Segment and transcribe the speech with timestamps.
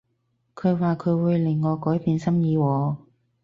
[0.55, 2.95] 佢話佢會令我改變心意喎